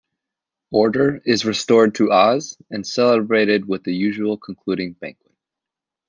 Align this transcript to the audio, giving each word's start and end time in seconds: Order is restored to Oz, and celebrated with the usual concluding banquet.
Order 0.71 1.21
is 1.25 1.45
restored 1.45 1.93
to 1.93 2.11
Oz, 2.11 2.57
and 2.71 2.87
celebrated 2.87 3.67
with 3.67 3.83
the 3.83 3.93
usual 3.93 4.35
concluding 4.35 4.93
banquet. 4.93 5.35